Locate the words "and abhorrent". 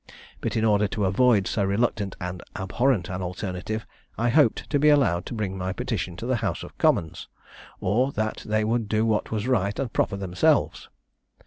2.19-3.07